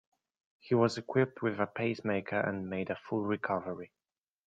[0.57, 3.91] He was equipped with a pace maker and made a full recovery.